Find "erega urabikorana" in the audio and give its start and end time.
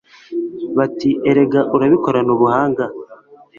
1.29-2.29